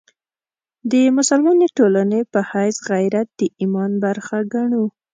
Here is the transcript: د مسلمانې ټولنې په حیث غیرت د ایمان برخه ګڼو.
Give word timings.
د 0.91 0.93
مسلمانې 1.17 1.67
ټولنې 1.77 2.19
په 2.31 2.39
حیث 2.51 2.75
غیرت 2.89 3.27
د 3.39 3.41
ایمان 3.59 3.91
برخه 4.05 4.37
ګڼو. 4.53 4.83